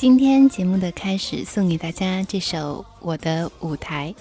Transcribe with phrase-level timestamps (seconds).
[0.00, 4.14] 今天节目的开始，送给大家这首《我的舞台》，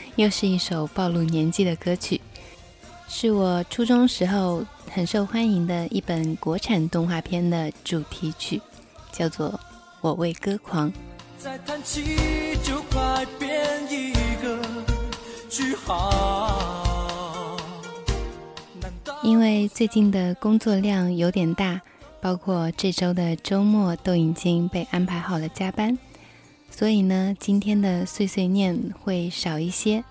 [0.16, 2.18] 又是一首暴露年纪的歌曲，
[3.06, 8.62] 是我初中时候很受欢迎的一本国产动画片的主题曲，
[9.12, 9.50] 叫做
[10.00, 10.90] 《我为歌狂》。
[19.22, 21.78] 因为最近的工作量有点大。
[22.22, 25.98] 包括这周的周末都已经被安排好了加班，
[26.70, 30.04] 所以呢，今天的碎碎念会少一些。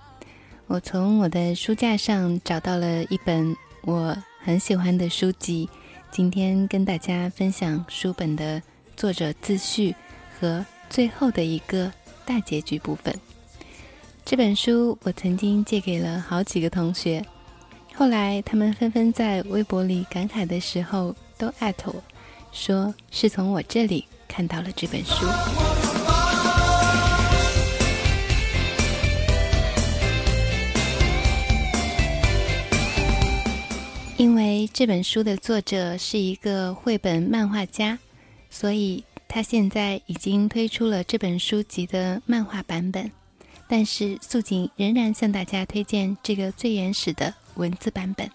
[0.68, 5.70] 我从我的书架上找到了一本我很喜欢的书籍，
[6.12, 8.62] 今天跟大家分享书本的
[8.98, 9.96] 作者自序
[10.38, 11.90] 和最后的一个
[12.26, 13.16] 大结局部分。
[14.26, 17.26] 这本书我曾经借给了好几个同学，
[17.96, 21.16] 后来他们纷纷在微博里感慨的时候。
[21.42, 22.04] 都艾特我，
[22.52, 25.26] 说是从我这里看到了这本书。
[34.18, 37.98] 因为这本书的作者是一个绘本漫画家，
[38.52, 43.12] 所以他现在已经推出了这本书籍的漫画版本。
[43.68, 48.30] 但是素锦仍然向大家推荐这个最原始的文字版本，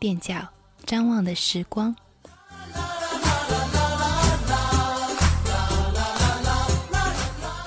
[0.00, 0.34] 便叫
[0.84, 1.94] 《张望的时光》。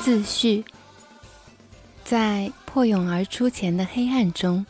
[0.10, 0.66] 自序，
[2.04, 4.66] 在破蛹而出前的黑暗中，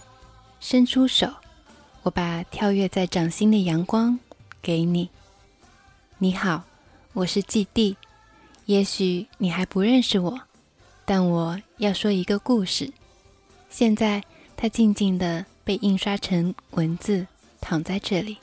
[0.60, 1.34] 伸出手，
[2.04, 4.20] 我把跳跃在掌心的阳光
[4.62, 5.10] 给你。
[6.18, 6.66] 你好，
[7.14, 7.96] 我是季地。
[8.66, 10.42] 也许你还不认识我，
[11.06, 12.92] 但我要说一个故事。
[13.70, 14.22] 现在，
[14.58, 17.26] 它静静的被印刷成文字，
[17.62, 18.40] 躺在这里，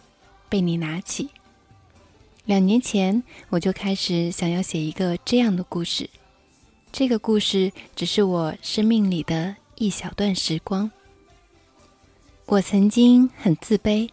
[0.48, 1.28] 被你拿起。
[2.46, 6.08] 两年前，我就开始想要写一个这样的故事。
[6.98, 10.90] 这个故事只是我生命里的一小段时光。
[12.46, 14.08] 我曾经很自卑，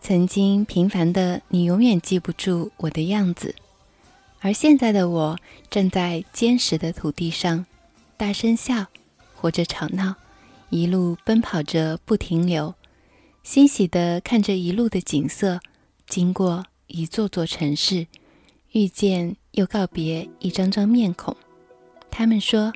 [0.00, 3.54] 曾经平凡的你永远记不住我的样子，
[4.40, 5.38] 而现在的我
[5.68, 7.66] 站在坚实的土地上，
[8.16, 8.86] 大声笑
[9.34, 10.14] 或者吵闹，
[10.70, 12.74] 一路奔跑着不停留，
[13.42, 15.60] 欣喜地看着一路的景色，
[16.06, 18.06] 经过一座座城市，
[18.70, 21.36] 遇见又告别一张张面孔。
[22.14, 22.70] 他们说：“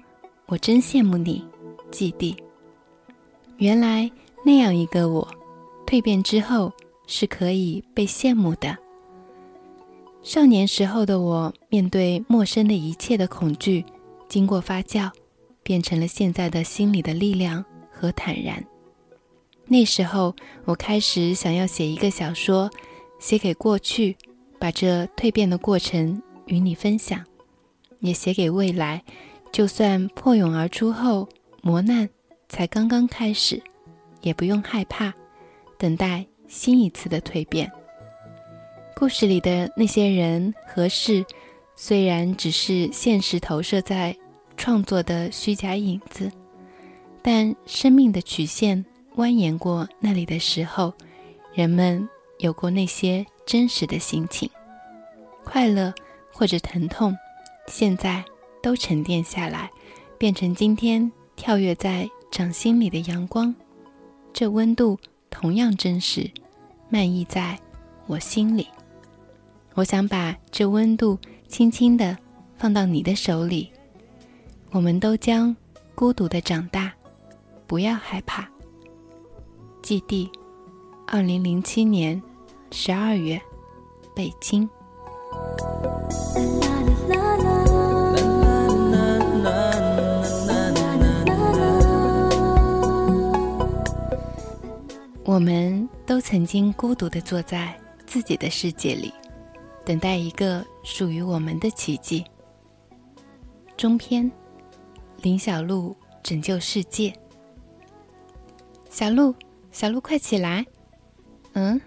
[0.48, 1.44] 我真羡慕你，
[1.90, 2.34] 季弟。
[3.58, 4.10] 原来
[4.42, 5.28] 那样一个我，
[5.86, 6.72] 蜕变之后
[7.06, 8.74] 是可以被羡慕的。
[10.22, 13.84] 少年时候的我，面对陌生的一切的恐惧，
[14.26, 15.10] 经过发酵，
[15.62, 18.64] 变成了现在的心里的力量和坦然。
[19.66, 22.70] 那时候，我开始想要写一个小说，
[23.18, 24.16] 写给过去，
[24.58, 27.22] 把这蜕变的过程与你分享。”
[28.00, 29.02] 也写给未来，
[29.56, 31.26] 就算破蛹而出后，
[31.62, 32.06] 磨难
[32.46, 33.58] 才刚刚开始，
[34.20, 35.10] 也不用害怕，
[35.78, 37.72] 等待新一次的蜕变。
[38.94, 41.24] 故事里的那些人和事，
[41.74, 44.14] 虽然只是现实投射在
[44.58, 46.30] 创作的虚假影子，
[47.22, 50.92] 但生命的曲线蜿蜒过那里的时候，
[51.54, 52.06] 人们
[52.40, 54.50] 有过那些真实的心情，
[55.44, 55.94] 快乐
[56.30, 57.16] 或者疼痛。
[57.68, 58.22] 现在
[58.66, 59.70] 都沉淀下来，
[60.18, 63.54] 变成今天跳跃在掌心里的阳光。
[64.32, 64.98] 这温度
[65.30, 66.28] 同样真实，
[66.88, 67.56] 漫溢在
[68.08, 68.66] 我心里。
[69.74, 71.16] 我想把这温度
[71.46, 72.18] 轻轻地
[72.58, 73.70] 放到你的手里。
[74.72, 75.54] 我们都将
[75.94, 76.92] 孤独的长大，
[77.68, 78.48] 不要害怕。
[79.80, 80.28] 基地，
[81.06, 82.20] 二零零七年
[82.72, 83.40] 十二月，
[84.12, 84.68] 北京。
[95.26, 97.76] 我们都曾经孤独地坐在
[98.06, 99.12] 自己的世界里，
[99.84, 102.24] 等待一个属于我们的奇迹。
[103.76, 104.30] 中篇，
[105.22, 107.12] 林小璐拯救世界。
[108.88, 109.34] 小鹿，
[109.72, 110.64] 小鹿，快起来！”
[111.54, 111.80] 嗯，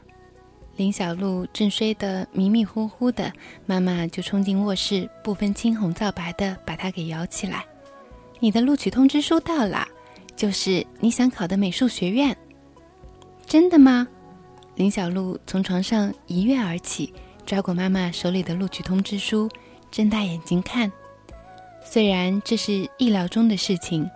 [0.75, 3.31] 林小鹿正睡得迷迷糊糊的，
[3.65, 7.65] 妈妈就冲进卧室，不分青红皂白的把它给摇起来。
[8.41, 9.88] 你的录取通知书到了，
[10.36, 12.36] 就是你想考的美术学院。
[13.50, 14.07] 真的吗？
[14.75, 17.12] 林小鹿从床上一跃而起，
[17.48, 19.50] 抓过妈妈手里的录取通知书，
[19.90, 20.90] 睁大眼睛看。
[21.84, 24.07] 虽然这是意料中的事情，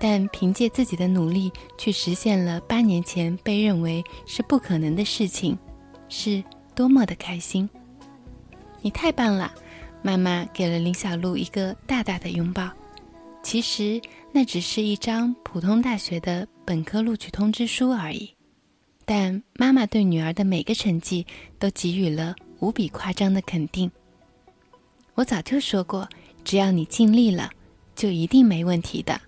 [0.00, 1.48] 但凭借自己的努力
[1.78, 5.56] 去实现了八年前被认为是不可能的事情，
[6.08, 6.42] 是
[6.74, 7.70] 多么的开心！
[8.80, 9.54] 你太棒了！
[10.02, 12.68] 妈妈给了林小璐一个大大的拥抱。
[13.44, 14.02] 其实
[14.32, 18.34] 那只是一张普通大学的本科录取通知书而已，
[19.04, 21.26] 但妈妈对女儿的每个成绩
[21.58, 23.90] 都给予了无比夸张的肯定。
[25.14, 26.08] 我早就说过。
[26.44, 27.50] 只要你尽力了，
[27.94, 29.20] 就一定没问题的。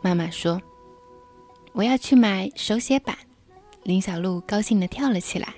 [0.00, 0.62] 妈妈说
[1.74, 3.18] ：“我要去买手写板。”
[3.82, 5.54] 林小璐高兴地跳了起来。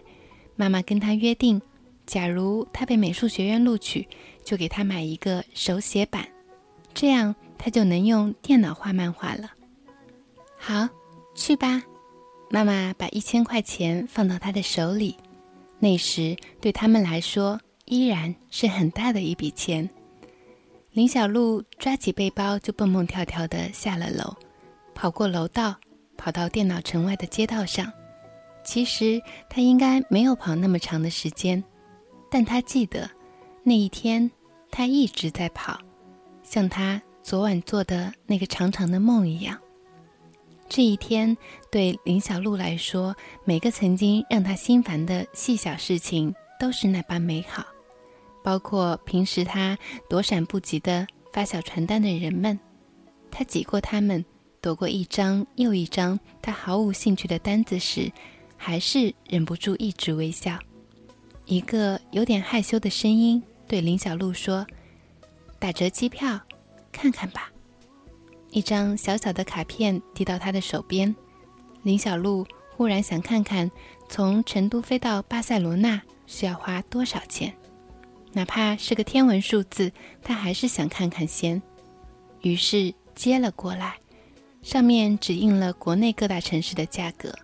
[0.57, 1.61] 妈妈跟她约定，
[2.07, 4.09] 假如她被美术学院录取，
[4.43, 6.27] 就给她买一个手写板，
[6.95, 9.51] 这样她就能用电脑画漫画了。
[10.57, 10.89] 好，
[11.35, 11.83] 去吧。
[12.51, 15.17] 妈妈把一千块钱放到他的手里，
[15.79, 19.89] 那时对他们来说依然是很大的一笔钱。
[20.93, 24.35] 林小璐抓起背包就蹦蹦跳跳地下了楼，
[24.95, 25.77] 跑过楼道，
[26.17, 27.93] 跑到电脑城外的街道上。
[28.65, 31.63] 其实他应该没有跑那么长的时间，
[32.31, 33.09] 但他记得
[33.63, 34.29] 那一天
[34.71, 35.79] 他一直在跑，
[36.43, 39.57] 像他昨晚做的那个长长的梦一样。
[40.69, 41.37] 这一天
[41.71, 47.65] 对林小璐来说，每个曾经让他心烦的细小事情都是那般美好。
[48.45, 49.77] 包括平时他
[50.09, 52.59] 躲闪不及的发小传单的人们，
[53.31, 54.25] 他挤过他们，
[54.61, 58.11] 躲过一张又一张他毫无兴趣的单子时，
[58.57, 60.59] 还是忍不住一直微笑。
[61.47, 64.67] 一个有点害羞的声音对林小璐说
[65.59, 66.39] ：“打折机票，
[66.93, 67.51] 看看吧。”
[68.51, 71.15] 一张小小的卡片递到他的手边，
[71.83, 72.47] 林小璐
[72.77, 73.71] 忽然想看看
[74.09, 77.53] 从成都飞到巴塞罗那需要花多少钱。
[78.33, 79.91] 哪怕是个天文数字，
[80.23, 81.61] 他还是想看看先。
[82.43, 83.97] 于是接了过来，
[84.63, 87.35] 上面只印了国内各大城市的价格。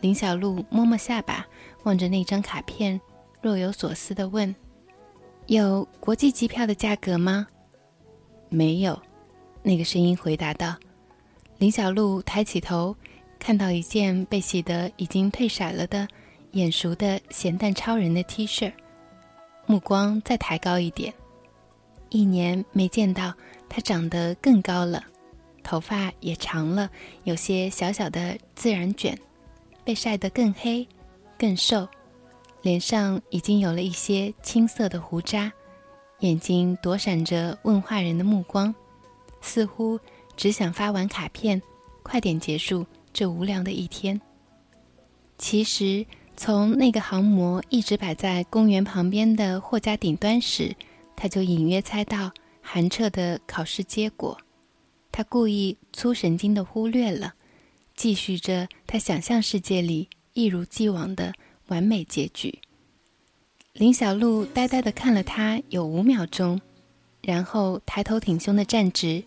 [0.00, 1.46] 林小璐摸摸下巴，
[1.84, 3.00] 望着那张卡片，
[3.40, 4.54] 若有所思地问
[5.46, 7.46] ：“有国际机票的价格吗
[8.50, 9.00] ？”“没有。”
[9.62, 10.74] 那个声音回答道。
[11.58, 12.94] 林小璐抬起头，
[13.38, 16.08] 看到一件被洗得已经褪色了的、
[16.52, 18.72] 眼熟的咸蛋超人的 T 恤。
[19.64, 21.14] 目光再抬高一点，
[22.08, 23.32] 一年没见到
[23.68, 25.04] 他长得更高了，
[25.62, 26.90] 头发也长了，
[27.22, 29.16] 有些小小的自然卷，
[29.84, 30.86] 被晒得更黑、
[31.38, 31.86] 更瘦，
[32.60, 35.50] 脸上已经有了一些青涩的胡渣，
[36.18, 38.74] 眼睛躲闪着问话人的目光，
[39.42, 40.00] 似乎
[40.34, 41.60] 只想发完卡片，
[42.02, 44.18] 快点结束这无聊的一天。
[45.36, 46.06] 其实。
[46.34, 50.74] 从那个航模一直摆在公园旁边的货架顶端时，
[51.14, 52.32] 他就隐约猜到
[52.62, 54.36] 韩彻的考试结果。
[55.12, 57.34] 他故意粗神经地忽略了，
[57.94, 61.34] 继续着他想象世界里一如既往的
[61.66, 62.58] 完美结局。
[63.74, 66.60] 林小璐呆呆地看了他有五秒钟，
[67.22, 69.22] 然后抬头挺胸地站直，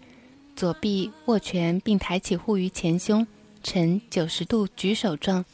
[0.55, 3.25] 左臂握拳并抬起护于前胸，
[3.63, 5.45] 呈九十度举手状。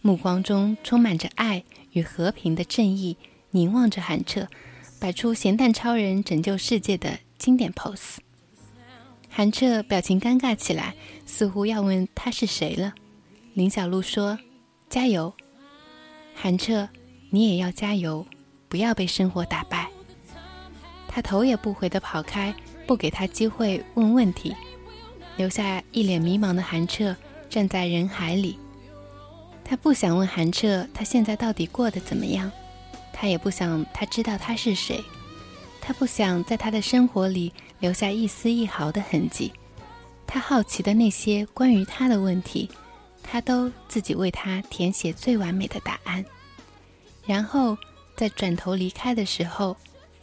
[0.00, 3.16] 目光中充满着爱与和平的正义，
[3.50, 4.48] 凝望着韩彻，
[4.98, 8.16] 摆出咸蛋超人拯救世界的经典 pose。
[9.28, 10.94] 韩彻表情尴尬起来，
[11.24, 12.94] 似乎要问他是谁了。
[13.54, 14.38] 林小璐说
[14.90, 15.32] ：“加油，
[16.34, 16.88] 韩彻，
[17.30, 18.26] 你也要加油，
[18.68, 19.88] 不要被生活打败。”
[21.14, 22.54] 他头也不回地跑开，
[22.86, 24.56] 不给他机会问问题，
[25.36, 27.14] 留下一脸迷茫的韩彻
[27.50, 28.58] 站在人海里。
[29.62, 32.50] 他不想问韩彻他现在到底过得怎么样，
[33.12, 35.04] 他也不想他知道他是谁，
[35.82, 39.52] 他不想在他的生活里留下一丝一毫的痕迹。
[40.26, 42.70] 他好奇的那些关于他的问题，
[43.22, 46.24] 他都自己为他填写最完美的答案，
[47.26, 47.76] 然后
[48.16, 49.76] 在转头离开的时候，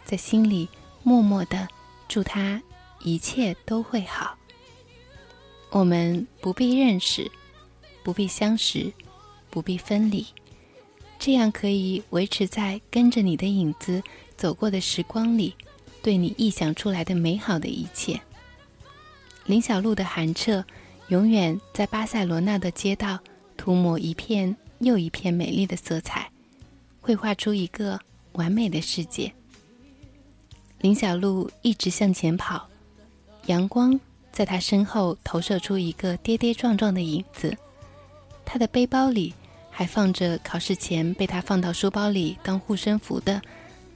[0.03, 0.67] 在心里
[1.03, 1.67] 默默的
[2.07, 2.61] 祝他
[3.03, 4.37] 一切都会好。
[5.69, 7.29] 我们不必认识，
[8.03, 8.91] 不必相识。
[9.51, 10.23] 不必分离，
[11.17, 13.99] 这样可以维持在跟着你的影子
[14.37, 15.55] 走过的时光里，
[16.03, 18.21] 对你臆想出来的美好的一切。
[19.47, 20.63] 林小璐的寒彻，
[21.07, 23.17] 永远在巴塞罗那的街道
[23.57, 26.29] 涂抹一片又一片美丽的色彩，
[27.01, 27.99] 绘画出一个
[28.33, 29.33] 完美的世界。
[30.79, 32.67] 林小璐一直向前跑，
[33.45, 33.99] 阳光
[34.31, 37.55] 在她身后投射出一个跌跌撞撞的影子。
[38.45, 39.33] 她的背包里
[39.69, 43.41] 还放着考试前被她放到书包里当护身符的，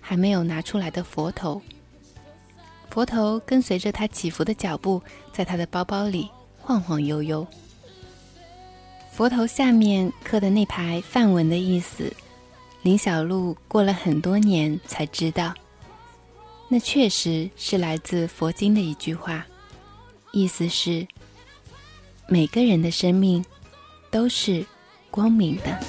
[0.01, 1.61] 还没有拿出来的佛头。
[2.89, 6.29] 佛头跟随着她起伏的脚步，在她的包包里。
[6.65, 7.45] 晃晃悠悠，
[9.11, 12.09] 佛头下面刻的那排梵文的意思，
[12.83, 15.53] 林小璐过了很多年才知道，
[16.73, 19.45] 那确实是来自佛经的一句话，
[20.31, 21.07] 意思是
[22.27, 23.45] 每个人的生命
[24.09, 24.65] 都是
[25.11, 25.79] 光明的。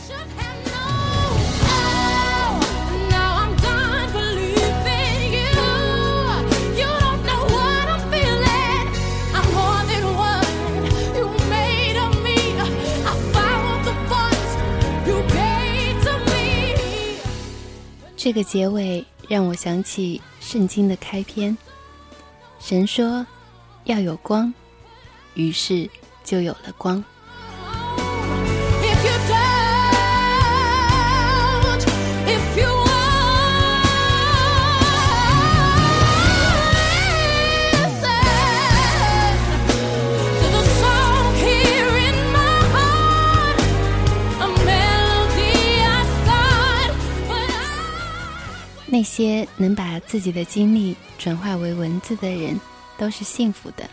[18.18, 20.20] 这个结尾让我想起
[20.54, 21.58] 圣经的开篇，
[22.61, 23.26] 神说
[23.87, 24.54] 要有光，
[25.34, 25.90] 于是
[26.23, 27.02] 就有了光。
[48.94, 52.56] 那些能把自己的经历转化为文字的人，
[52.96, 53.90] 都是幸福的，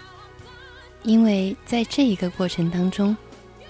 [1.01, 3.17] 因为在这一个过程当中，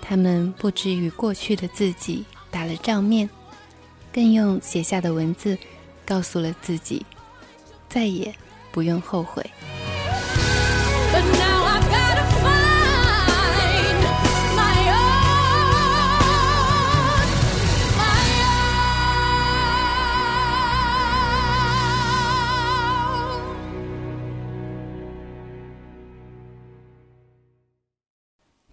[0.02, 3.30] 他们不止与过去的自己打了照面，
[4.12, 5.58] 更用写下的文字，
[6.06, 7.06] 告诉了自己，
[7.88, 8.36] 再也
[8.70, 9.50] 不用后悔。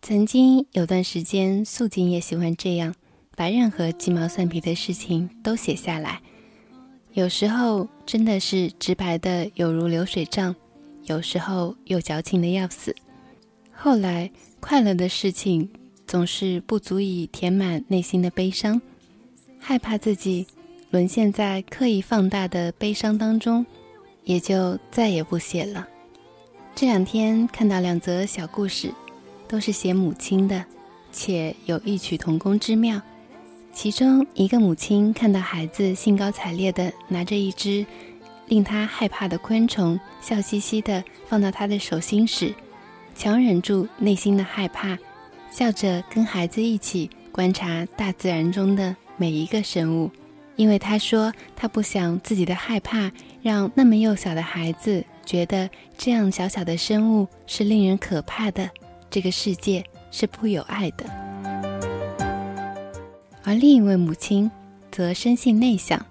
[0.09, 2.95] 曾经有段时间，素锦也喜欢这样，
[3.37, 6.23] 把任何鸡毛蒜皮的事情都写下来。
[7.13, 10.57] 有时候真的是直白的有如流水账，
[11.05, 12.97] 有时候又矫情的要死。
[13.71, 15.69] 后来快乐的事情
[16.07, 18.81] 总是不足以填满内心的悲伤，
[19.59, 20.47] 害怕自己
[20.89, 23.67] 沦陷在刻意放大的悲伤当中，
[24.25, 25.87] 也就再也不写了。
[26.75, 28.91] 这两天看到两则小故事。
[29.49, 30.65] 都是写母亲的，
[31.11, 33.01] 且有异曲同工之妙。
[33.73, 37.87] 其中一个母亲看到孩子兴高采烈地拿着一只
[38.47, 42.53] 令他害怕的昆虫，笑嘻嘻地放到他的手心时，
[43.15, 44.99] 强忍住内心的害怕，
[45.51, 50.11] 笑着跟孩子一起观察大自然中的每一个生物。
[50.57, 53.13] 因为他说他不想自己的害怕
[53.43, 58.69] 让那么幼小的孩子觉得这样小小的生物是令人可怕的。
[59.11, 61.05] 这个世界是不有爱的，
[63.43, 64.51] 而另一位母亲
[64.91, 66.05] 则生性内向，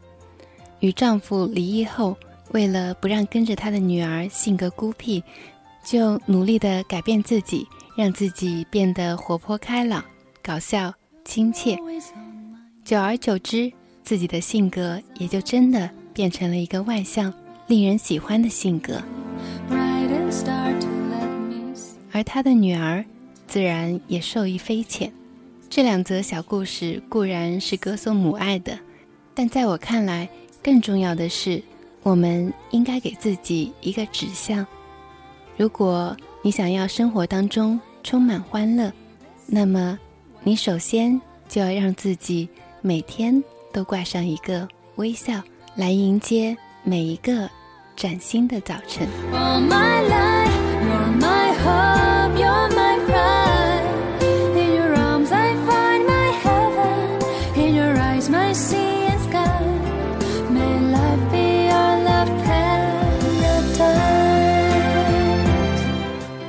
[0.79, 2.17] 与丈夫离异后，
[2.51, 5.23] 为了不让跟着她的女儿性格孤僻，
[5.83, 10.03] 就努力的改变自己，让自己变得活泼开朗、
[10.41, 11.77] 搞笑、亲切。
[12.83, 13.71] 久而久之，
[14.03, 17.33] 自己的性格也就真的变成了一个外向、
[17.67, 19.01] 令人喜欢的性格。
[22.17, 23.05] 而他的女儿，
[23.47, 25.13] 自然也受益匪浅。
[25.69, 28.75] 这两则小故事固然是歌颂母爱的，
[29.35, 30.27] 但在我看来，
[30.63, 31.61] 更重要的是，
[32.01, 34.65] 我们应该给自己一个指向。
[35.57, 38.91] 如果你想要生活当中充满欢乐，
[39.45, 39.99] 那么
[40.41, 42.49] 你首先就要让自己
[42.81, 45.39] 每天都挂上一个微笑，
[45.75, 47.47] 来迎接每一个
[47.95, 49.07] 崭新的早晨。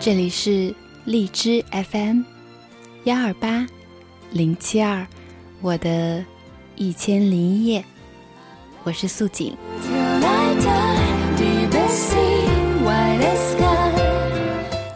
[0.09, 0.75] 这里是
[1.05, 2.23] 荔枝 FM，
[3.05, 3.67] 幺二八
[4.31, 5.07] 零七二，
[5.61, 6.25] 我的
[6.77, 7.85] 一千零一夜，
[8.85, 9.55] 我是素锦。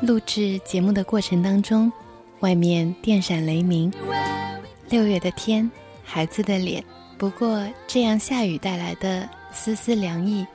[0.00, 1.92] 录制节目的过程当中，
[2.40, 3.92] 外面电闪雷鸣，
[4.88, 5.70] 六月的天，
[6.02, 6.82] 孩子的脸。
[7.18, 10.46] 不过这样下雨带来的丝丝凉意，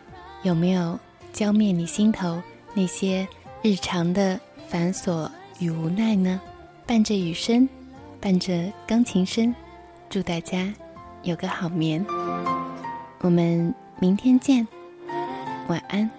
[0.42, 1.00] 有没有
[1.32, 2.42] 浇灭你心头
[2.74, 3.28] 那些
[3.62, 4.40] 日常的？
[4.70, 6.40] 繁琐与无奈呢？
[6.86, 7.68] 伴着雨声，
[8.20, 9.54] 伴着钢琴声，
[10.10, 10.74] 祝大家
[11.24, 12.06] 有个好眠。
[13.20, 14.68] 我们明天见，
[15.68, 16.17] 晚安。